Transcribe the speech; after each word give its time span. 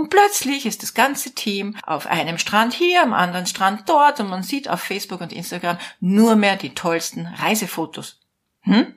Und 0.00 0.08
plötzlich 0.08 0.64
ist 0.64 0.82
das 0.82 0.94
ganze 0.94 1.32
Team 1.34 1.76
auf 1.84 2.06
einem 2.06 2.38
Strand 2.38 2.72
hier, 2.72 3.02
am 3.02 3.12
anderen 3.12 3.44
Strand 3.44 3.86
dort 3.86 4.18
und 4.18 4.30
man 4.30 4.42
sieht 4.42 4.70
auf 4.70 4.80
Facebook 4.80 5.20
und 5.20 5.30
Instagram 5.30 5.76
nur 6.00 6.36
mehr 6.36 6.56
die 6.56 6.74
tollsten 6.74 7.26
Reisefotos. 7.26 8.18
Hm? 8.62 8.94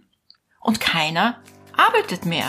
Und 0.61 0.79
keiner 0.79 1.41
arbeitet 1.75 2.25
mehr. 2.25 2.45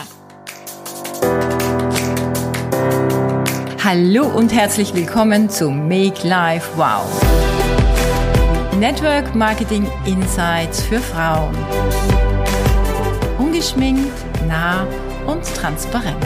Hallo 3.82 4.24
und 4.28 4.52
herzlich 4.52 4.94
willkommen 4.94 5.50
zu 5.50 5.68
Make 5.68 6.24
Life 6.24 6.70
Wow. 6.76 7.10
Network 8.78 9.34
Marketing 9.34 9.90
Insights 10.04 10.80
für 10.80 11.00
Frauen. 11.00 11.56
Ungeschminkt, 13.36 14.14
nah 14.46 14.86
und 15.26 15.42
transparent. 15.56 16.24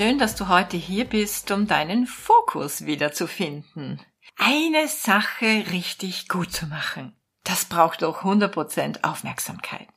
Schön, 0.00 0.18
dass 0.18 0.34
du 0.34 0.48
heute 0.48 0.78
hier 0.78 1.04
bist, 1.04 1.50
um 1.50 1.66
deinen 1.66 2.06
Fokus 2.06 2.86
wiederzufinden. 2.86 4.00
Eine 4.38 4.88
Sache 4.88 5.66
richtig 5.72 6.26
gut 6.26 6.50
zu 6.50 6.64
machen. 6.64 7.14
Das 7.44 7.66
braucht 7.66 8.00
doch 8.00 8.22
100% 8.22 9.04
Aufmerksamkeit. 9.04 9.88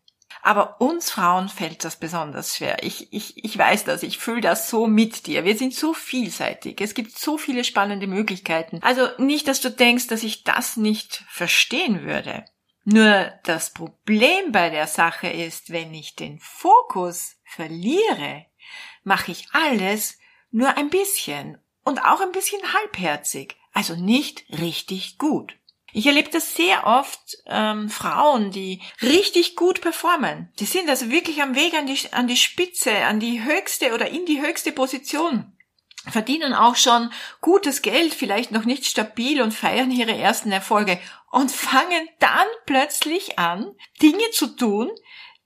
Aber 0.41 0.81
uns 0.81 1.09
Frauen 1.09 1.47
fällt 1.47 1.85
das 1.85 1.95
besonders 1.95 2.57
schwer. 2.57 2.83
Ich, 2.83 3.13
ich, 3.13 3.45
ich 3.45 3.57
weiß 3.57 3.85
das, 3.85 4.03
ich 4.03 4.17
fühle 4.17 4.41
das 4.41 4.69
so 4.69 4.87
mit 4.87 5.25
dir. 5.25 5.45
Wir 5.45 5.57
sind 5.57 5.73
so 5.73 5.93
vielseitig. 5.93 6.81
Es 6.81 6.95
gibt 6.95 7.17
so 7.17 7.37
viele 7.37 7.63
spannende 7.63 8.07
Möglichkeiten. 8.07 8.79
Also 8.81 9.07
nicht, 9.19 9.47
dass 9.47 9.61
du 9.61 9.71
denkst, 9.71 10.07
dass 10.07 10.23
ich 10.23 10.43
das 10.43 10.75
nicht 10.75 11.23
verstehen 11.29 12.03
würde. 12.03 12.43
Nur 12.83 13.31
das 13.45 13.71
Problem 13.71 14.51
bei 14.51 14.69
der 14.69 14.87
Sache 14.87 15.29
ist, 15.29 15.71
wenn 15.71 15.93
ich 15.93 16.17
den 16.17 16.39
Fokus 16.39 17.37
verliere, 17.45 18.47
mache 19.03 19.31
ich 19.31 19.47
alles 19.51 20.17
nur 20.51 20.77
ein 20.77 20.89
bisschen 20.89 21.57
und 21.83 21.99
auch 21.99 22.21
ein 22.21 22.31
bisschen 22.31 22.61
halbherzig, 22.73 23.57
also 23.73 23.95
nicht 23.95 24.45
richtig 24.49 25.17
gut. 25.17 25.55
Ich 25.95 26.07
erlebe 26.07 26.29
das 26.29 26.55
sehr 26.55 26.87
oft 26.87 27.37
ähm, 27.45 27.87
Frauen, 27.87 28.49
die 28.49 28.81
richtig 29.01 29.55
gut 29.55 29.79
performen. 29.79 30.51
Die 30.59 30.65
sind 30.65 30.89
also 30.89 31.11
wirklich 31.11 31.41
am 31.41 31.55
Weg 31.55 31.75
an 31.75 31.85
die, 31.85 31.99
an 32.11 32.27
die 32.27 32.37
Spitze, 32.37 32.91
an 33.05 33.19
die 33.19 33.43
höchste 33.43 33.93
oder 33.93 34.09
in 34.09 34.25
die 34.25 34.41
höchste 34.41 34.71
Position. 34.71 35.55
Verdienen 36.07 36.53
auch 36.53 36.75
schon 36.75 37.11
gutes 37.41 37.81
Geld, 37.81 38.13
vielleicht 38.13 38.51
noch 38.51 38.65
nicht 38.65 38.85
stabil 38.85 39.41
und 39.41 39.53
feiern 39.53 39.91
ihre 39.91 40.17
ersten 40.17 40.51
Erfolge 40.51 40.99
und 41.31 41.51
fangen 41.51 42.09
dann 42.19 42.47
plötzlich 42.65 43.39
an, 43.39 43.73
Dinge 44.01 44.31
zu 44.31 44.47
tun, 44.47 44.91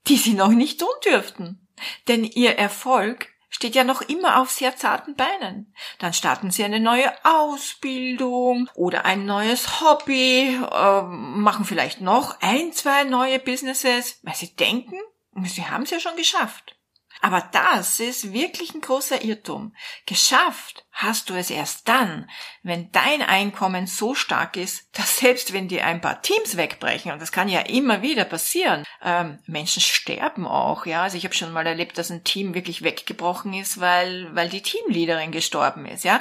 die 0.08 0.16
sie 0.16 0.32
noch 0.32 0.48
nicht 0.48 0.80
tun 0.80 0.88
dürften. 1.04 1.67
Denn 2.08 2.24
ihr 2.24 2.56
Erfolg 2.58 3.28
steht 3.50 3.74
ja 3.74 3.84
noch 3.84 4.02
immer 4.02 4.40
auf 4.40 4.50
sehr 4.50 4.76
zarten 4.76 5.14
Beinen. 5.14 5.74
Dann 5.98 6.12
starten 6.12 6.50
sie 6.50 6.64
eine 6.64 6.80
neue 6.80 7.12
Ausbildung 7.24 8.68
oder 8.74 9.04
ein 9.04 9.24
neues 9.24 9.80
Hobby, 9.80 10.56
äh, 10.56 11.02
machen 11.02 11.64
vielleicht 11.64 12.00
noch 12.00 12.40
ein, 12.40 12.72
zwei 12.72 13.04
neue 13.04 13.38
Businesses, 13.38 14.20
weil 14.22 14.34
sie 14.34 14.54
denken, 14.54 14.96
sie 15.44 15.66
haben 15.66 15.84
es 15.84 15.90
ja 15.90 16.00
schon 16.00 16.16
geschafft. 16.16 16.77
Aber 17.20 17.48
das 17.52 17.98
ist 18.00 18.32
wirklich 18.32 18.74
ein 18.74 18.80
großer 18.80 19.22
Irrtum. 19.22 19.74
Geschafft 20.06 20.84
hast 20.92 21.30
du 21.30 21.34
es 21.34 21.50
erst 21.50 21.88
dann, 21.88 22.30
wenn 22.62 22.92
dein 22.92 23.22
Einkommen 23.22 23.86
so 23.86 24.14
stark 24.14 24.56
ist, 24.56 24.88
dass 24.92 25.18
selbst 25.18 25.52
wenn 25.52 25.68
dir 25.68 25.84
ein 25.84 26.00
paar 26.00 26.22
Teams 26.22 26.56
wegbrechen, 26.56 27.12
und 27.12 27.20
das 27.20 27.32
kann 27.32 27.48
ja 27.48 27.60
immer 27.60 28.02
wieder 28.02 28.24
passieren, 28.24 28.84
ähm, 29.02 29.38
Menschen 29.46 29.82
sterben 29.82 30.46
auch, 30.46 30.86
ja. 30.86 31.02
Also 31.02 31.16
ich 31.16 31.24
habe 31.24 31.34
schon 31.34 31.52
mal 31.52 31.66
erlebt, 31.66 31.98
dass 31.98 32.10
ein 32.10 32.24
Team 32.24 32.54
wirklich 32.54 32.82
weggebrochen 32.82 33.52
ist, 33.52 33.80
weil, 33.80 34.34
weil 34.34 34.48
die 34.48 34.62
Teamleaderin 34.62 35.32
gestorben 35.32 35.86
ist, 35.86 36.04
ja. 36.04 36.20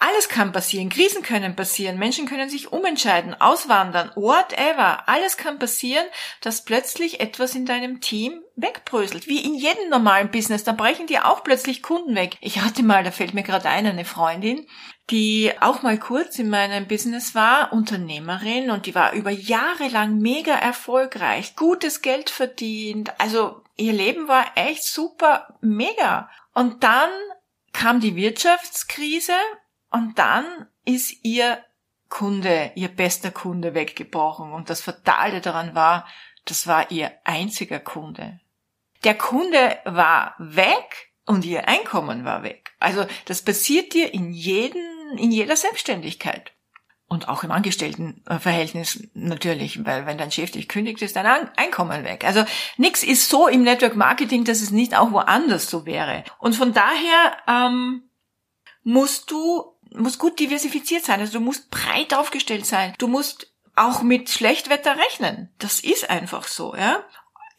Alles 0.00 0.28
kann 0.28 0.52
passieren, 0.52 0.90
Krisen 0.90 1.22
können 1.22 1.56
passieren, 1.56 1.98
Menschen 1.98 2.26
können 2.26 2.48
sich 2.48 2.72
umentscheiden, 2.72 3.34
auswandern, 3.40 4.12
whatever. 4.14 5.08
Alles 5.08 5.36
kann 5.36 5.58
passieren, 5.58 6.06
dass 6.40 6.64
plötzlich 6.64 7.18
etwas 7.18 7.56
in 7.56 7.66
deinem 7.66 8.00
Team 8.00 8.40
wegbröselt. 8.54 9.26
Wie 9.26 9.44
in 9.44 9.54
jedem 9.54 9.88
normalen 9.90 10.30
Business, 10.30 10.62
da 10.62 10.70
brechen 10.70 11.08
dir 11.08 11.26
auch 11.26 11.42
plötzlich 11.42 11.82
Kunden 11.82 12.14
weg. 12.14 12.36
Ich 12.40 12.60
hatte 12.60 12.84
mal, 12.84 13.02
da 13.02 13.10
fällt 13.10 13.34
mir 13.34 13.42
gerade 13.42 13.68
ein, 13.68 13.86
eine 13.86 14.04
Freundin, 14.04 14.68
die 15.10 15.52
auch 15.60 15.82
mal 15.82 15.98
kurz 15.98 16.38
in 16.38 16.48
meinem 16.48 16.86
Business 16.86 17.34
war, 17.34 17.72
Unternehmerin 17.72 18.70
und 18.70 18.86
die 18.86 18.94
war 18.94 19.14
über 19.14 19.30
Jahre 19.30 19.88
lang 19.88 20.18
mega 20.18 20.54
erfolgreich, 20.54 21.56
gutes 21.56 22.02
Geld 22.02 22.30
verdient, 22.30 23.12
also 23.18 23.62
ihr 23.76 23.92
Leben 23.92 24.28
war 24.28 24.44
echt 24.54 24.84
super, 24.84 25.56
mega. 25.60 26.30
Und 26.54 26.84
dann 26.84 27.10
kam 27.72 28.00
die 28.00 28.16
Wirtschaftskrise 28.16 29.32
und 29.90 30.18
dann 30.18 30.66
ist 30.84 31.24
ihr 31.24 31.62
Kunde, 32.08 32.72
ihr 32.74 32.88
bester 32.88 33.30
Kunde 33.30 33.74
weggebrochen. 33.74 34.52
Und 34.52 34.70
das 34.70 34.80
Fatale 34.80 35.40
daran 35.40 35.74
war, 35.74 36.06
das 36.44 36.66
war 36.66 36.90
ihr 36.90 37.12
einziger 37.24 37.80
Kunde. 37.80 38.40
Der 39.04 39.14
Kunde 39.14 39.78
war 39.84 40.34
weg 40.38 41.12
und 41.26 41.44
ihr 41.44 41.68
Einkommen 41.68 42.24
war 42.24 42.42
weg. 42.42 42.72
Also 42.80 43.06
das 43.26 43.42
passiert 43.42 43.94
dir 43.94 44.12
in 44.12 44.32
jedem, 44.32 44.82
in 45.16 45.30
jeder 45.30 45.56
Selbstständigkeit. 45.56 46.52
Und 47.10 47.28
auch 47.28 47.42
im 47.42 47.50
Angestelltenverhältnis 47.50 49.08
natürlich, 49.14 49.86
weil 49.86 50.04
wenn 50.04 50.18
dein 50.18 50.30
Chef 50.30 50.50
dich 50.50 50.68
kündigt, 50.68 51.00
ist 51.00 51.16
dein 51.16 51.26
Einkommen 51.56 52.04
weg. 52.04 52.24
Also 52.26 52.44
nichts 52.76 53.02
ist 53.02 53.30
so 53.30 53.48
im 53.48 53.62
Network 53.62 53.96
Marketing, 53.96 54.44
dass 54.44 54.60
es 54.60 54.72
nicht 54.72 54.94
auch 54.94 55.10
woanders 55.12 55.70
so 55.70 55.86
wäre. 55.86 56.24
Und 56.38 56.54
von 56.54 56.74
daher 56.74 57.36
ähm, 57.46 58.02
musst 58.82 59.30
du 59.30 59.77
muss 59.94 60.18
gut 60.18 60.38
diversifiziert 60.38 61.04
sein. 61.04 61.20
Also 61.20 61.38
du 61.38 61.44
musst 61.44 61.70
breit 61.70 62.14
aufgestellt 62.14 62.66
sein. 62.66 62.94
Du 62.98 63.08
musst 63.08 63.52
auch 63.76 64.02
mit 64.02 64.28
Schlechtwetter 64.28 64.96
rechnen. 64.96 65.50
Das 65.58 65.80
ist 65.80 66.10
einfach 66.10 66.48
so, 66.48 66.74
ja. 66.74 67.04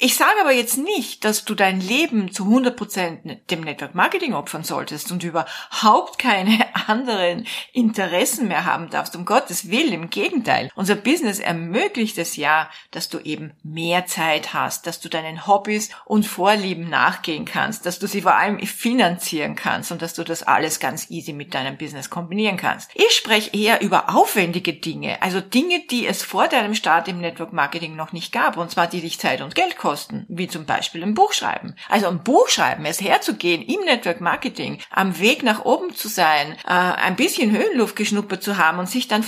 Ich 0.02 0.16
sage 0.16 0.40
aber 0.40 0.54
jetzt 0.54 0.78
nicht, 0.78 1.26
dass 1.26 1.44
du 1.44 1.56
dein 1.56 1.82
Leben 1.82 2.32
zu 2.32 2.46
100% 2.46 3.50
dem 3.52 3.60
Network 3.60 3.96
Marketing 3.96 4.34
opfern 4.34 4.64
solltest 4.64 5.12
und 5.12 5.26
überhaupt 5.26 6.18
keine 6.18 6.74
anderen 6.88 7.46
Interessen 7.74 8.48
mehr 8.48 8.64
haben 8.64 8.90
darfst. 8.90 9.18
Um 9.18 9.26
Gottes 9.26 9.70
Willen, 9.70 9.92
im 9.92 10.10
Gegenteil. 10.10 10.72
Unser 10.74 10.96
Business 10.96 11.40
ermöglicht 11.40 12.18
es 12.18 12.38
ja, 12.38 12.70
dass 12.92 13.10
du 13.10 13.20
eben 13.20 13.52
mehr 13.62 14.06
Zeit 14.06 14.54
hast, 14.54 14.88
dass 14.88 15.02
du 15.02 15.10
deinen 15.10 15.46
Hobbys 15.48 15.90
und 16.06 16.26
Vorlieben 16.26 16.90
nachgehen 16.90 17.44
kannst, 17.44 17.86
dass 17.86 18.00
du 18.00 18.08
sie 18.08 18.22
vor 18.22 18.36
allem 18.36 18.58
finanzieren 18.62 19.58
kannst 19.58 19.92
und 19.92 20.02
dass 20.02 20.14
du 20.14 20.24
das 20.24 20.44
alles 20.44 20.80
ganz 20.80 21.10
easy 21.10 21.34
mit 21.34 21.54
deinem 21.54 21.78
Business 21.78 22.10
kombinieren 22.10 22.56
kannst. 22.56 22.90
Ich 22.94 23.12
spreche 23.12 23.50
eher 23.52 23.82
über 23.82 24.16
aufwendige 24.16 24.72
Dinge, 24.72 25.22
also 25.22 25.42
Dinge, 25.42 25.82
die 25.92 26.08
es 26.08 26.24
vor 26.24 26.48
deinem 26.48 26.74
Start 26.74 27.10
im 27.10 27.20
Network 27.20 27.52
Marketing 27.52 27.98
noch 27.98 28.14
nicht 28.14 28.32
gab, 28.32 28.56
und 28.56 28.72
zwar 28.72 28.88
die 28.88 29.02
dich 29.02 29.20
Zeit 29.20 29.42
und 29.42 29.56
Geld 29.56 29.76
kosten 29.76 29.89
kosten, 29.90 30.28
wie 30.30 30.48
zum 30.48 30.66
Beispiel 30.66 31.02
ein 31.02 31.16
Buch 31.16 31.34
schreiben. 31.34 31.76
Also 31.90 32.08
ein 32.10 32.24
Buch 32.24 32.48
schreiben, 32.48 32.86
es 32.86 33.02
herzugehen 33.02 33.64
im 33.64 33.86
Network 33.86 34.22
Marketing, 34.22 34.80
am 34.92 35.18
Weg 35.18 35.42
nach 35.42 35.66
oben 35.66 35.96
zu 35.96 36.08
sein, 36.08 36.56
äh, 36.68 36.70
ein 36.74 37.16
bisschen 37.16 37.50
Höhenluft 37.50 37.96
geschnuppert 37.96 38.44
zu 38.44 38.58
haben 38.58 38.78
und 38.78 38.88
sich 38.88 39.08
dann 39.08 39.24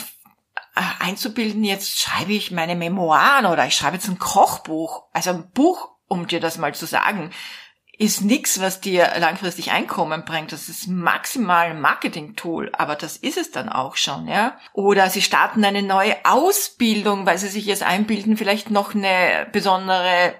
äh, 0.76 0.82
einzubilden, 1.00 1.64
jetzt 1.64 2.00
schreibe 2.00 2.34
ich 2.34 2.52
meine 2.52 2.76
Memoiren 2.76 3.48
oder 3.48 3.66
ich 3.66 3.76
schreibe 3.76 3.96
jetzt 3.96 4.08
ein 4.08 4.20
Kochbuch, 4.20 5.06
also 5.14 5.32
ein 5.32 5.50
Buch, 5.52 5.90
um 6.08 6.28
dir 6.28 6.40
das 6.40 6.60
mal 6.60 6.76
zu 6.76 6.86
sagen, 6.86 7.32
ist 8.02 8.22
nichts, 8.22 8.60
was 8.60 8.82
dir 8.82 9.12
langfristig 9.20 9.72
Einkommen 9.72 10.26
bringt. 10.26 10.52
Das 10.52 10.70
ist 10.70 10.88
maximal 10.88 11.68
ein 11.68 11.82
Marketing-Tool, 11.82 12.72
aber 12.74 12.96
das 12.96 13.16
ist 13.16 13.38
es 13.38 13.52
dann 13.52 13.70
auch 13.70 13.96
schon, 13.96 14.28
ja. 14.28 14.58
Oder 14.74 15.12
sie 15.12 15.22
starten 15.22 15.64
eine 15.64 15.84
neue 15.84 16.16
Ausbildung, 16.24 17.28
weil 17.28 17.38
sie 17.38 17.50
sich 17.50 17.66
jetzt 17.68 17.84
einbilden, 17.84 18.38
vielleicht 18.38 18.72
noch 18.72 18.96
eine 18.96 19.48
besondere 19.52 20.34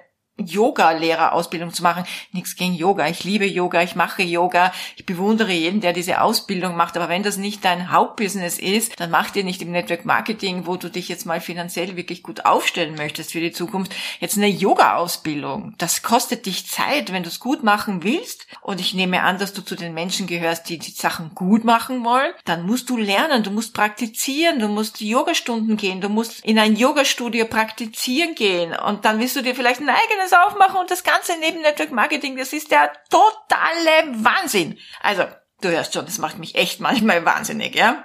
Yoga-Lehrerausbildung 0.46 1.72
zu 1.72 1.82
machen. 1.82 2.04
Nichts 2.32 2.56
gegen 2.56 2.74
Yoga. 2.74 3.08
Ich 3.08 3.24
liebe 3.24 3.46
Yoga, 3.46 3.82
ich 3.82 3.94
mache 3.94 4.22
Yoga. 4.22 4.72
Ich 4.96 5.06
bewundere 5.06 5.52
jeden, 5.52 5.80
der 5.80 5.92
diese 5.92 6.20
Ausbildung 6.20 6.76
macht. 6.76 6.96
Aber 6.96 7.08
wenn 7.08 7.22
das 7.22 7.36
nicht 7.36 7.64
dein 7.64 7.90
Hauptbusiness 7.90 8.58
ist, 8.58 8.98
dann 9.00 9.10
mach 9.10 9.30
dir 9.30 9.44
nicht 9.44 9.62
im 9.62 9.70
Network 9.70 10.04
Marketing, 10.04 10.66
wo 10.66 10.76
du 10.76 10.90
dich 10.90 11.08
jetzt 11.08 11.26
mal 11.26 11.40
finanziell 11.40 11.96
wirklich 11.96 12.22
gut 12.22 12.44
aufstellen 12.44 12.94
möchtest 12.94 13.32
für 13.32 13.40
die 13.40 13.52
Zukunft, 13.52 13.94
jetzt 14.20 14.36
eine 14.36 14.48
Yoga-Ausbildung. 14.48 15.74
Das 15.78 16.02
kostet 16.02 16.46
dich 16.46 16.66
Zeit, 16.66 17.12
wenn 17.12 17.22
du 17.22 17.28
es 17.28 17.40
gut 17.40 17.62
machen 17.62 18.02
willst. 18.02 18.46
Und 18.60 18.80
ich 18.80 18.94
nehme 18.94 19.22
an, 19.22 19.38
dass 19.38 19.52
du 19.52 19.62
zu 19.62 19.74
den 19.74 19.94
Menschen 19.94 20.26
gehörst, 20.26 20.68
die 20.68 20.78
die 20.78 20.90
Sachen 20.90 21.34
gut 21.34 21.64
machen 21.64 22.04
wollen. 22.04 22.32
Dann 22.44 22.66
musst 22.66 22.90
du 22.90 22.96
lernen, 22.96 23.42
du 23.42 23.50
musst 23.50 23.74
praktizieren, 23.74 24.58
du 24.58 24.68
musst 24.68 25.00
Yogastunden 25.00 25.76
gehen, 25.76 26.00
du 26.00 26.08
musst 26.08 26.44
in 26.44 26.58
ein 26.58 26.76
Yogastudio 26.76 27.46
praktizieren 27.46 28.34
gehen. 28.34 28.74
Und 28.74 29.04
dann 29.04 29.18
willst 29.18 29.36
du 29.36 29.42
dir 29.42 29.54
vielleicht 29.54 29.80
ein 29.80 29.88
eigenes 29.88 30.31
Business 30.32 30.46
aufmachen 30.46 30.80
und 30.80 30.90
das 30.90 31.04
Ganze 31.04 31.32
neben 31.40 31.60
Network 31.60 31.92
Marketing, 31.92 32.36
das 32.36 32.52
ist 32.52 32.70
der 32.70 32.92
totale 33.10 34.24
Wahnsinn. 34.24 34.78
Also, 35.00 35.24
du 35.60 35.68
hörst 35.68 35.94
schon, 35.94 36.06
das 36.06 36.18
macht 36.18 36.38
mich 36.38 36.54
echt 36.54 36.80
manchmal 36.80 37.24
wahnsinnig, 37.24 37.74
ja. 37.74 38.04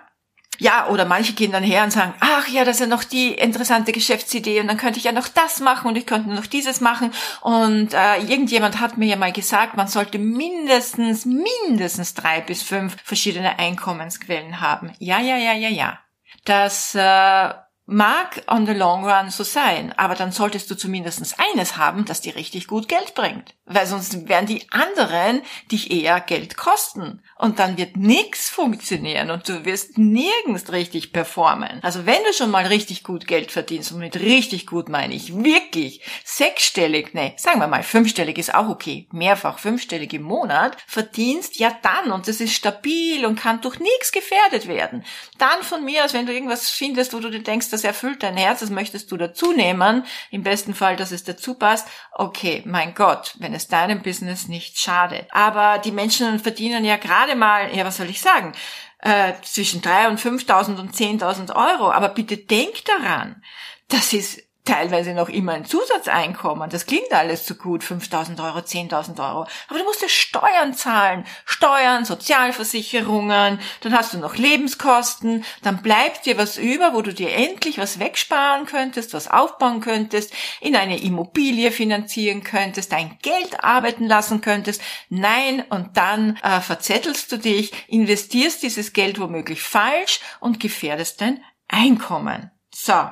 Ja, 0.59 0.87
oder 0.87 1.05
manche 1.05 1.33
gehen 1.33 1.51
dann 1.51 1.63
her 1.63 1.83
und 1.83 1.91
sagen, 1.91 2.15
ach 2.19 2.47
ja, 2.47 2.65
das 2.65 2.77
ist 2.77 2.79
ja 2.79 2.87
noch 2.87 3.03
die 3.03 3.33
interessante 3.33 3.91
Geschäftsidee 3.91 4.59
und 4.59 4.67
dann 4.67 4.77
könnte 4.77 4.97
ich 4.97 5.05
ja 5.05 5.11
noch 5.11 5.27
das 5.27 5.59
machen 5.59 5.87
und 5.87 5.95
ich 5.95 6.07
könnte 6.07 6.33
noch 6.33 6.47
dieses 6.47 6.81
machen. 6.81 7.13
Und 7.41 7.93
äh, 7.93 8.17
irgendjemand 8.21 8.79
hat 8.79 8.97
mir 8.97 9.05
ja 9.05 9.17
mal 9.17 9.31
gesagt, 9.31 9.77
man 9.77 9.87
sollte 9.87 10.17
mindestens, 10.17 11.25
mindestens 11.25 12.15
drei 12.15 12.41
bis 12.41 12.63
fünf 12.63 12.97
verschiedene 13.03 13.59
Einkommensquellen 13.59 14.59
haben. 14.59 14.93
Ja, 14.97 15.19
ja, 15.19 15.37
ja, 15.37 15.53
ja, 15.53 15.69
ja. 15.69 15.99
Das 16.45 16.95
äh, 16.95 17.53
Mag 17.89 18.43
on 18.47 18.65
the 18.65 18.73
long 18.73 19.05
run 19.05 19.29
so 19.29 19.45
sein, 19.45 19.93
aber 19.95 20.13
dann 20.13 20.33
solltest 20.33 20.69
du 20.69 20.75
zumindest 20.75 21.39
eines 21.39 21.77
haben, 21.77 22.03
das 22.03 22.19
dir 22.19 22.35
richtig 22.35 22.67
gut 22.67 22.89
Geld 22.89 23.15
bringt. 23.15 23.55
Weil 23.63 23.87
sonst 23.87 24.27
werden 24.27 24.45
die 24.45 24.69
anderen 24.71 25.41
dich 25.71 25.89
eher 25.89 26.19
Geld 26.19 26.57
kosten. 26.57 27.23
Und 27.37 27.59
dann 27.59 27.77
wird 27.77 27.95
nichts 27.95 28.49
funktionieren 28.49 29.31
und 29.31 29.47
du 29.47 29.63
wirst 29.63 29.97
nirgends 29.97 30.69
richtig 30.73 31.13
performen. 31.13 31.79
Also 31.81 32.05
wenn 32.05 32.21
du 32.25 32.33
schon 32.33 32.51
mal 32.51 32.65
richtig 32.65 33.05
gut 33.05 33.25
Geld 33.25 33.53
verdienst, 33.53 33.93
und 33.93 33.99
mit 33.99 34.19
richtig 34.19 34.67
gut 34.67 34.89
meine 34.89 35.13
ich 35.13 35.41
wirklich 35.41 36.01
sechsstellig, 36.25 37.13
ne, 37.13 37.35
sagen 37.37 37.61
wir 37.61 37.67
mal 37.67 37.83
fünfstellig 37.83 38.37
ist 38.37 38.53
auch 38.53 38.67
okay, 38.67 39.07
mehrfach 39.13 39.59
fünfstellig 39.59 40.11
im 40.13 40.23
Monat, 40.23 40.75
verdienst, 40.87 41.57
ja 41.57 41.71
dann, 41.83 42.11
und 42.11 42.27
das 42.27 42.41
ist 42.41 42.53
stabil 42.53 43.25
und 43.25 43.39
kann 43.39 43.61
durch 43.61 43.79
nichts 43.79 44.11
gefährdet 44.11 44.67
werden. 44.67 45.05
Dann 45.37 45.63
von 45.63 45.85
mir 45.85 46.03
aus, 46.03 46.13
wenn 46.13 46.25
du 46.25 46.33
irgendwas 46.33 46.69
findest, 46.69 47.13
wo 47.13 47.19
du 47.19 47.29
dir 47.29 47.43
denkst, 47.43 47.76
das 47.77 47.83
erfüllt 47.83 48.23
dein 48.23 48.37
Herz, 48.37 48.61
das 48.61 48.69
möchtest 48.69 49.11
du 49.11 49.17
dazu 49.17 49.53
nehmen, 49.53 50.03
im 50.31 50.43
besten 50.43 50.73
Fall, 50.73 50.95
dass 50.95 51.11
es 51.11 51.23
dazu 51.23 51.53
passt, 51.53 51.87
okay, 52.11 52.63
mein 52.65 52.95
Gott, 52.95 53.35
wenn 53.39 53.53
es 53.53 53.67
deinem 53.67 54.01
Business 54.01 54.47
nicht 54.47 54.79
schadet. 54.79 55.27
Aber 55.31 55.77
die 55.77 55.91
Menschen 55.91 56.39
verdienen 56.39 56.83
ja 56.83 56.97
gerade 56.97 57.35
mal, 57.35 57.75
ja, 57.75 57.85
was 57.85 57.97
soll 57.97 58.09
ich 58.09 58.19
sagen, 58.19 58.53
äh, 58.99 59.33
zwischen 59.43 59.81
drei 59.81 60.07
und 60.07 60.19
5.000 60.19 60.79
und 60.79 60.95
10.000 60.95 61.55
Euro. 61.55 61.91
Aber 61.91 62.09
bitte 62.09 62.37
denk 62.37 62.83
daran, 62.85 63.43
das 63.89 64.13
ist 64.13 64.46
teilweise 64.67 65.13
noch 65.13 65.29
immer 65.29 65.53
ein 65.53 65.65
Zusatzeinkommen. 65.65 66.69
Das 66.69 66.85
klingt 66.85 67.11
alles 67.11 67.45
zu 67.45 67.55
gut, 67.55 67.83
5.000 67.83 68.43
Euro, 68.43 68.59
10.000 68.59 69.19
Euro. 69.19 69.47
Aber 69.67 69.79
du 69.79 69.85
musst 69.85 70.01
ja 70.01 70.09
Steuern 70.09 70.73
zahlen. 70.73 71.25
Steuern, 71.45 72.05
Sozialversicherungen, 72.05 73.59
dann 73.81 73.97
hast 73.97 74.13
du 74.13 74.17
noch 74.17 74.35
Lebenskosten, 74.35 75.45
dann 75.63 75.81
bleibt 75.81 76.25
dir 76.25 76.37
was 76.37 76.57
über, 76.57 76.93
wo 76.93 77.01
du 77.01 77.13
dir 77.13 77.33
endlich 77.33 77.77
was 77.77 77.99
wegsparen 77.99 78.65
könntest, 78.65 79.13
was 79.13 79.29
aufbauen 79.29 79.81
könntest, 79.81 80.33
in 80.61 80.75
eine 80.75 81.01
Immobilie 81.01 81.71
finanzieren 81.71 82.43
könntest, 82.43 82.91
dein 82.91 83.17
Geld 83.21 83.63
arbeiten 83.63 84.05
lassen 84.05 84.41
könntest. 84.41 84.81
Nein, 85.09 85.63
und 85.69 85.95
dann 85.95 86.37
äh, 86.43 86.59
verzettelst 86.59 87.31
du 87.31 87.37
dich, 87.37 87.71
investierst 87.87 88.63
dieses 88.63 88.93
Geld 88.93 89.19
womöglich 89.19 89.61
falsch 89.61 90.19
und 90.39 90.59
gefährdest 90.59 91.21
dein 91.21 91.43
Einkommen. 91.69 92.51
So, 92.73 93.09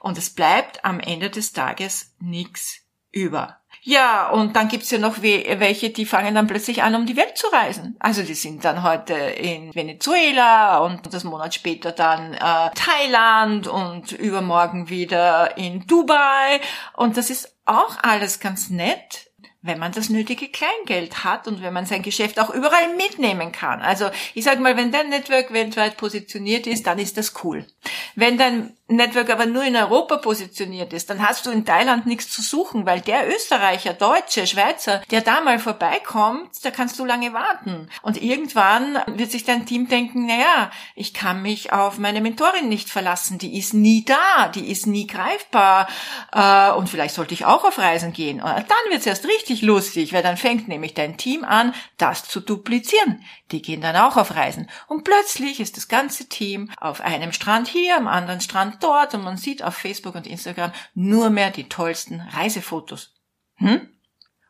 und 0.00 0.18
es 0.18 0.30
bleibt 0.30 0.84
am 0.84 1.00
Ende 1.00 1.30
des 1.30 1.52
Tages 1.52 2.14
nichts 2.20 2.80
über. 3.12 3.58
Ja, 3.82 4.30
und 4.30 4.56
dann 4.56 4.66
gibt's 4.66 4.90
ja 4.90 4.98
noch 4.98 5.22
welche, 5.22 5.90
die 5.90 6.06
fangen 6.06 6.34
dann 6.34 6.48
plötzlich 6.48 6.82
an, 6.82 6.96
um 6.96 7.06
die 7.06 7.16
Welt 7.16 7.38
zu 7.38 7.46
reisen. 7.46 7.94
Also 8.00 8.22
die 8.22 8.34
sind 8.34 8.64
dann 8.64 8.82
heute 8.82 9.14
in 9.14 9.72
Venezuela 9.76 10.78
und 10.78 11.14
das 11.14 11.22
Monat 11.22 11.54
später 11.54 11.92
dann 11.92 12.34
äh, 12.34 12.70
Thailand 12.74 13.68
und 13.68 14.10
übermorgen 14.10 14.88
wieder 14.88 15.56
in 15.56 15.86
Dubai. 15.86 16.60
Und 16.94 17.16
das 17.16 17.30
ist 17.30 17.56
auch 17.64 17.96
alles 18.02 18.40
ganz 18.40 18.70
nett 18.70 19.26
wenn 19.66 19.78
man 19.78 19.92
das 19.92 20.08
nötige 20.08 20.48
Kleingeld 20.48 21.24
hat 21.24 21.48
und 21.48 21.60
wenn 21.60 21.72
man 21.72 21.86
sein 21.86 22.02
Geschäft 22.02 22.38
auch 22.38 22.50
überall 22.50 22.94
mitnehmen 22.96 23.52
kann. 23.52 23.82
Also 23.82 24.10
ich 24.34 24.44
sage 24.44 24.60
mal, 24.60 24.76
wenn 24.76 24.92
dein 24.92 25.08
Network 25.08 25.52
weltweit 25.52 25.96
positioniert 25.96 26.66
ist, 26.66 26.86
dann 26.86 26.98
ist 26.98 27.16
das 27.16 27.34
cool. 27.42 27.66
Wenn 28.14 28.38
dein 28.38 28.76
Network 28.88 29.30
aber 29.30 29.46
nur 29.46 29.64
in 29.64 29.74
Europa 29.74 30.18
positioniert 30.18 30.92
ist, 30.92 31.10
dann 31.10 31.26
hast 31.26 31.44
du 31.44 31.50
in 31.50 31.64
Thailand 31.64 32.06
nichts 32.06 32.30
zu 32.30 32.40
suchen, 32.40 32.86
weil 32.86 33.00
der 33.00 33.28
Österreicher, 33.34 33.94
Deutsche, 33.94 34.46
Schweizer, 34.46 35.02
der 35.10 35.22
da 35.22 35.40
mal 35.40 35.58
vorbeikommt, 35.58 36.64
da 36.64 36.70
kannst 36.70 36.98
du 37.00 37.04
lange 37.04 37.32
warten. 37.32 37.88
Und 38.02 38.22
irgendwann 38.22 38.98
wird 39.06 39.32
sich 39.32 39.44
dein 39.44 39.66
Team 39.66 39.88
denken, 39.88 40.26
naja, 40.26 40.70
ich 40.94 41.14
kann 41.14 41.42
mich 41.42 41.72
auf 41.72 41.98
meine 41.98 42.20
Mentorin 42.20 42.68
nicht 42.68 42.88
verlassen, 42.88 43.38
die 43.38 43.58
ist 43.58 43.74
nie 43.74 44.04
da, 44.04 44.48
die 44.54 44.70
ist 44.70 44.86
nie 44.86 45.08
greifbar 45.08 45.88
äh, 46.32 46.70
und 46.76 46.88
vielleicht 46.88 47.16
sollte 47.16 47.34
ich 47.34 47.44
auch 47.44 47.64
auf 47.64 47.78
Reisen 47.78 48.12
gehen. 48.12 48.40
Und 48.40 48.52
dann 48.52 48.90
wird's 48.90 49.06
erst 49.06 49.26
richtig 49.26 49.62
lustig, 49.62 50.12
weil 50.12 50.22
dann 50.22 50.36
fängt 50.36 50.68
nämlich 50.68 50.94
dein 50.94 51.16
Team 51.16 51.44
an, 51.44 51.74
das 51.98 52.28
zu 52.28 52.38
duplizieren. 52.38 53.24
Die 53.50 53.62
gehen 53.62 53.80
dann 53.80 53.96
auch 53.96 54.16
auf 54.16 54.34
Reisen. 54.34 54.68
Und 54.86 55.04
plötzlich 55.04 55.60
ist 55.60 55.76
das 55.76 55.88
ganze 55.88 56.28
Team 56.28 56.70
auf 56.80 57.00
einem 57.00 57.32
Strand 57.32 57.68
hier, 57.68 57.96
am 57.96 58.08
anderen 58.08 58.40
Strand 58.40 58.75
dort 58.80 59.14
und 59.14 59.22
man 59.22 59.36
sieht 59.36 59.62
auf 59.62 59.76
Facebook 59.76 60.14
und 60.14 60.26
Instagram 60.26 60.72
nur 60.94 61.30
mehr 61.30 61.50
die 61.50 61.68
tollsten 61.68 62.20
Reisefotos. 62.20 63.14
Hm? 63.56 63.88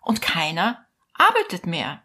Und 0.03 0.23
keiner 0.23 0.87
arbeitet 1.15 1.67
mehr. 1.67 2.03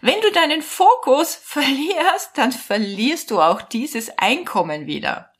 Wenn 0.00 0.20
du 0.20 0.30
deinen 0.32 0.62
Fokus 0.62 1.34
verlierst, 1.42 2.30
dann 2.34 2.52
verlierst 2.52 3.30
du 3.30 3.40
auch 3.40 3.62
dieses 3.62 4.10
Einkommen 4.18 4.86
wieder 4.86 5.30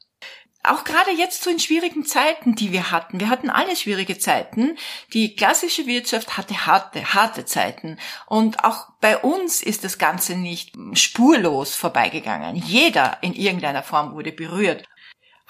auch 0.62 0.84
gerade 0.84 1.10
jetzt 1.10 1.42
so 1.42 1.50
in 1.50 1.58
schwierigen 1.58 2.04
Zeiten, 2.04 2.54
die 2.54 2.70
wir 2.70 2.90
hatten. 2.90 3.18
Wir 3.18 3.30
hatten 3.30 3.48
alle 3.48 3.76
schwierige 3.76 4.18
Zeiten. 4.18 4.76
Die 5.14 5.34
klassische 5.34 5.86
Wirtschaft 5.86 6.36
hatte 6.36 6.66
harte, 6.66 7.14
harte 7.14 7.46
Zeiten. 7.46 7.98
Und 8.26 8.62
auch 8.64 8.88
bei 9.00 9.16
uns 9.16 9.62
ist 9.62 9.84
das 9.84 9.96
Ganze 9.96 10.36
nicht 10.36 10.74
spurlos 10.92 11.74
vorbeigegangen. 11.74 12.56
Jeder 12.56 13.18
in 13.22 13.32
irgendeiner 13.32 13.82
Form 13.82 14.12
wurde 14.12 14.32
berührt. 14.32 14.84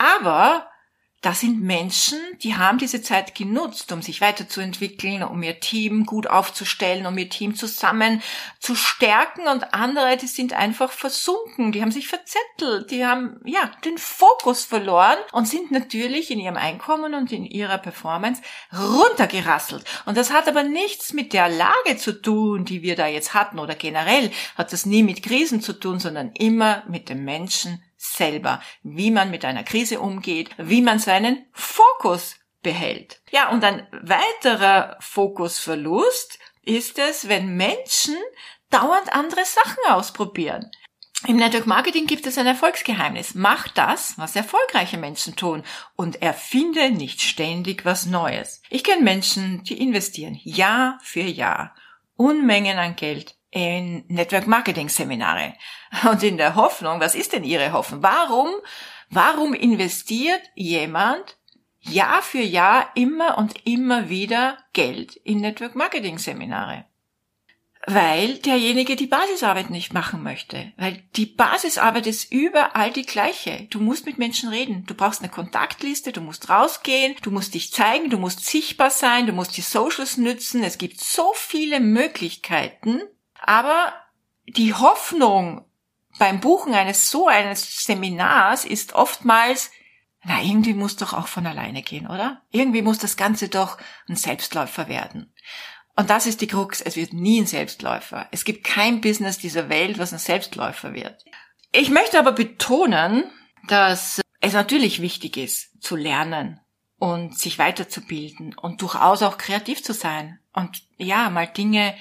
Aber 0.00 0.66
das 1.20 1.40
sind 1.40 1.60
Menschen, 1.60 2.18
die 2.42 2.56
haben 2.56 2.78
diese 2.78 3.02
Zeit 3.02 3.34
genutzt, 3.34 3.92
um 3.92 4.00
sich 4.00 4.22
weiterzuentwickeln, 4.22 5.22
um 5.22 5.42
ihr 5.42 5.60
Team 5.60 6.06
gut 6.06 6.26
aufzustellen, 6.26 7.04
um 7.04 7.18
ihr 7.18 7.28
Team 7.28 7.54
zusammen 7.54 8.22
zu 8.58 8.74
stärken 8.74 9.46
und 9.46 9.74
andere, 9.74 10.16
die 10.16 10.26
sind 10.26 10.54
einfach 10.54 10.90
versunken, 10.90 11.72
die 11.72 11.82
haben 11.82 11.92
sich 11.92 12.08
verzettelt, 12.08 12.90
die 12.90 13.04
haben, 13.04 13.38
ja, 13.44 13.70
den 13.84 13.98
Fokus 13.98 14.64
verloren 14.64 15.18
und 15.32 15.46
sind 15.46 15.70
natürlich 15.70 16.30
in 16.30 16.40
ihrem 16.40 16.56
Einkommen 16.56 17.12
und 17.12 17.30
in 17.32 17.44
ihrer 17.44 17.76
Performance 17.76 18.40
runtergerasselt. 18.72 19.84
Und 20.06 20.16
das 20.16 20.32
hat 20.32 20.48
aber 20.48 20.62
nichts 20.62 21.12
mit 21.12 21.34
der 21.34 21.50
Lage 21.50 21.98
zu 21.98 22.22
tun, 22.22 22.64
die 22.64 22.80
wir 22.80 22.96
da 22.96 23.06
jetzt 23.06 23.34
hatten 23.34 23.58
oder 23.58 23.74
generell 23.74 24.30
hat 24.56 24.72
das 24.72 24.86
nie 24.86 25.02
mit 25.02 25.22
Krisen 25.22 25.60
zu 25.60 25.74
tun, 25.74 26.00
sondern 26.00 26.32
immer 26.32 26.82
mit 26.88 27.10
dem 27.10 27.24
Menschen 27.24 27.82
selber, 28.00 28.62
wie 28.82 29.10
man 29.10 29.30
mit 29.30 29.44
einer 29.44 29.62
Krise 29.62 30.00
umgeht, 30.00 30.50
wie 30.56 30.80
man 30.80 30.98
seinen 30.98 31.46
Fokus 31.52 32.36
behält. 32.62 33.20
Ja, 33.30 33.50
und 33.50 33.62
ein 33.62 33.86
weiterer 33.92 34.96
Fokusverlust 35.00 36.38
ist 36.62 36.98
es, 36.98 37.28
wenn 37.28 37.56
Menschen 37.56 38.16
dauernd 38.70 39.12
andere 39.12 39.44
Sachen 39.44 39.84
ausprobieren. 39.88 40.70
Im 41.26 41.36
Network 41.36 41.66
Marketing 41.66 42.06
gibt 42.06 42.26
es 42.26 42.38
ein 42.38 42.46
Erfolgsgeheimnis. 42.46 43.34
Mach 43.34 43.68
das, 43.68 44.16
was 44.16 44.36
erfolgreiche 44.36 44.96
Menschen 44.96 45.36
tun 45.36 45.62
und 45.94 46.22
erfinde 46.22 46.90
nicht 46.90 47.20
ständig 47.20 47.84
was 47.84 48.06
Neues. 48.06 48.62
Ich 48.70 48.84
kenne 48.84 49.02
Menschen, 49.02 49.62
die 49.64 49.82
investieren 49.82 50.40
Jahr 50.42 50.98
für 51.02 51.20
Jahr 51.20 51.74
Unmengen 52.16 52.78
an 52.78 52.96
Geld 52.96 53.34
in 53.50 54.04
Network 54.08 54.46
Marketing 54.46 54.88
Seminare. 54.88 55.54
Und 56.08 56.22
in 56.22 56.36
der 56.36 56.54
Hoffnung, 56.54 57.00
was 57.00 57.14
ist 57.14 57.32
denn 57.32 57.44
Ihre 57.44 57.72
Hoffnung? 57.72 58.02
Warum, 58.02 58.50
warum 59.10 59.54
investiert 59.54 60.42
jemand 60.54 61.36
Jahr 61.80 62.22
für 62.22 62.42
Jahr 62.42 62.90
immer 62.94 63.38
und 63.38 63.66
immer 63.66 64.08
wieder 64.08 64.58
Geld 64.72 65.16
in 65.16 65.40
Network 65.40 65.74
Marketing 65.74 66.18
Seminare? 66.18 66.84
Weil 67.86 68.34
derjenige 68.36 68.94
die 68.94 69.06
Basisarbeit 69.06 69.70
nicht 69.70 69.94
machen 69.94 70.22
möchte. 70.22 70.70
Weil 70.76 71.02
die 71.16 71.24
Basisarbeit 71.24 72.06
ist 72.06 72.30
überall 72.30 72.92
die 72.92 73.06
gleiche. 73.06 73.66
Du 73.70 73.80
musst 73.80 74.04
mit 74.04 74.18
Menschen 74.18 74.50
reden. 74.50 74.84
Du 74.84 74.94
brauchst 74.94 75.22
eine 75.22 75.30
Kontaktliste, 75.30 76.12
du 76.12 76.20
musst 76.20 76.50
rausgehen, 76.50 77.16
du 77.22 77.30
musst 77.30 77.54
dich 77.54 77.72
zeigen, 77.72 78.10
du 78.10 78.18
musst 78.18 78.44
sichtbar 78.44 78.90
sein, 78.90 79.26
du 79.26 79.32
musst 79.32 79.56
die 79.56 79.62
Socials 79.62 80.18
nützen. 80.18 80.62
Es 80.62 80.76
gibt 80.76 81.00
so 81.00 81.32
viele 81.34 81.80
Möglichkeiten, 81.80 83.00
aber 83.42 83.92
die 84.46 84.74
Hoffnung 84.74 85.64
beim 86.18 86.40
Buchen 86.40 86.74
eines 86.74 87.10
so 87.10 87.28
eines 87.28 87.84
Seminars 87.84 88.64
ist 88.64 88.94
oftmals, 88.94 89.70
na, 90.24 90.42
irgendwie 90.42 90.74
muss 90.74 90.96
doch 90.96 91.12
auch 91.12 91.28
von 91.28 91.46
alleine 91.46 91.82
gehen, 91.82 92.06
oder? 92.06 92.42
Irgendwie 92.50 92.82
muss 92.82 92.98
das 92.98 93.16
Ganze 93.16 93.48
doch 93.48 93.78
ein 94.08 94.16
Selbstläufer 94.16 94.88
werden. 94.88 95.32
Und 95.96 96.10
das 96.10 96.26
ist 96.26 96.40
die 96.40 96.46
Krux. 96.46 96.80
Es 96.80 96.96
wird 96.96 97.12
nie 97.12 97.40
ein 97.40 97.46
Selbstläufer. 97.46 98.28
Es 98.30 98.44
gibt 98.44 98.64
kein 98.64 99.00
Business 99.00 99.38
dieser 99.38 99.68
Welt, 99.68 99.98
was 99.98 100.12
ein 100.12 100.18
Selbstläufer 100.18 100.94
wird. 100.94 101.24
Ich 101.72 101.90
möchte 101.90 102.18
aber 102.18 102.32
betonen, 102.32 103.24
dass 103.66 104.20
es 104.40 104.52
natürlich 104.52 105.00
wichtig 105.00 105.36
ist, 105.36 105.82
zu 105.82 105.96
lernen 105.96 106.60
und 106.98 107.38
sich 107.38 107.58
weiterzubilden 107.58 108.54
und 108.56 108.82
durchaus 108.82 109.22
auch 109.22 109.38
kreativ 109.38 109.82
zu 109.82 109.92
sein 109.94 110.38
und 110.52 110.82
ja, 110.96 111.30
mal 111.30 111.46
Dinge 111.46 111.94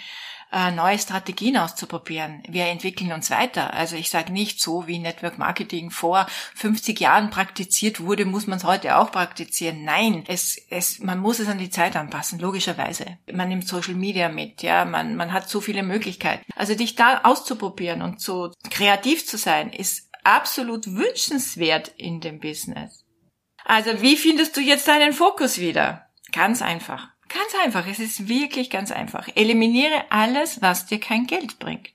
äh, 0.51 0.72
neue 0.72 0.98
Strategien 0.98 1.58
auszuprobieren. 1.58 2.44
Wir 2.48 2.65
entwickeln 2.65 3.12
uns 3.12 3.29
weiter. 3.29 3.74
Also 3.74 3.96
ich 3.96 4.10
sage 4.10 4.34
nicht 4.34 4.62
so, 4.62 4.88
wie 4.88 5.00
Network 5.00 5.38
Marketing 5.38 5.91
vor 5.91 6.25
50 6.56 7.00
Jahren 7.00 7.29
praktiziert 7.29 8.01
wurde, 8.01 8.25
muss 8.25 8.48
man 8.48 8.58
es 8.58 8.63
heute 8.63 8.98
auch 8.98 9.12
praktizieren. 9.12 9.84
Nein, 9.84 10.24
es, 10.27 10.58
es, 10.70 11.00
man 11.00 11.20
muss 11.20 11.39
es 11.39 11.48
an 11.48 11.60
die 11.60 11.70
Zeit 11.70 11.96
anpassen, 11.96 12.39
logischerweise. 12.39 13.18
Man 13.32 13.50
nimmt 13.50 13.68
Social 13.68 13.96
Media 13.96 14.29
mit, 14.29 14.63
ja, 14.63 14.86
man, 14.86 15.15
man 15.15 15.34
hat 15.34 15.50
so 15.50 15.62
viele 15.62 15.84
Möglichkeiten. 15.84 16.44
Also 16.56 16.75
dich 16.75 16.96
da 16.96 17.22
auszuprobieren 17.24 18.01
und 18.01 18.22
so 18.22 18.51
kreativ 18.70 19.27
zu 19.27 19.38
sein, 19.38 19.72
ist 19.72 20.10
absolut 20.24 20.88
wünschenswert 20.88 21.89
in 21.98 22.22
dem 22.22 22.39
Business. 22.39 23.06
Also 23.65 24.01
wie 24.01 24.18
findest 24.18 24.58
du 24.58 24.62
jetzt 24.62 24.88
deinen 24.88 25.13
Fokus 25.13 25.60
wieder? 25.60 26.08
Ganz 26.32 26.62
einfach. 26.62 27.10
Ganz 27.30 27.54
einfach, 27.64 27.86
es 27.88 28.00
ist 28.00 28.28
wirklich 28.28 28.70
ganz 28.72 28.92
einfach. 28.92 29.30
Eliminiere 29.36 30.06
alles, 30.10 30.62
was 30.62 30.88
dir 30.88 31.00
kein 31.00 31.28
Geld 31.28 31.60
bringt. 31.60 31.92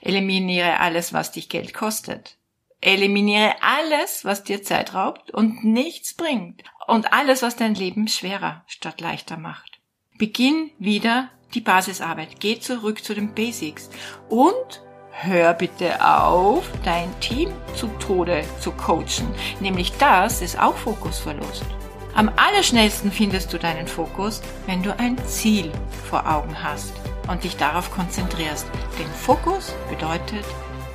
Eliminiere 0.00 0.78
alles, 0.78 1.12
was 1.12 1.32
dich 1.32 1.48
Geld 1.48 1.74
kostet. 1.74 2.38
Eliminiere 2.80 3.56
alles, 3.62 4.24
was 4.24 4.44
dir 4.44 4.62
Zeit 4.62 4.94
raubt 4.94 5.32
und 5.32 5.64
nichts 5.64 6.14
bringt. 6.14 6.62
Und 6.86 7.12
alles, 7.12 7.42
was 7.42 7.56
dein 7.56 7.74
Leben 7.74 8.06
schwerer 8.06 8.64
statt 8.68 9.00
leichter 9.00 9.36
macht. 9.36 9.80
Beginn 10.18 10.70
wieder 10.78 11.30
die 11.54 11.60
Basisarbeit. 11.60 12.38
Geh 12.38 12.60
zurück 12.60 13.02
zu 13.02 13.14
den 13.14 13.34
Basics. 13.34 13.90
Und 14.28 14.82
hör 15.10 15.52
bitte 15.54 16.06
auf, 16.06 16.70
dein 16.84 17.18
Team 17.20 17.50
zu 17.74 17.88
Tode 17.98 18.44
zu 18.60 18.70
coachen. 18.70 19.34
Nämlich 19.58 19.92
das 19.98 20.42
ist 20.42 20.58
auch 20.58 20.76
Fokusverlust. 20.76 21.64
Am 22.16 22.30
allerschnellsten 22.36 23.12
findest 23.12 23.52
du 23.52 23.58
deinen 23.58 23.86
Fokus, 23.86 24.40
wenn 24.64 24.82
du 24.82 24.98
ein 24.98 25.18
Ziel 25.26 25.70
vor 26.08 26.26
Augen 26.26 26.62
hast 26.62 26.94
und 27.28 27.44
dich 27.44 27.58
darauf 27.58 27.90
konzentrierst. 27.90 28.66
Denn 28.98 29.06
Fokus 29.06 29.74
bedeutet 29.90 30.46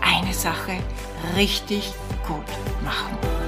eine 0.01 0.33
Sache 0.33 0.79
richtig 1.35 1.93
gut 2.27 2.47
machen. 2.83 3.40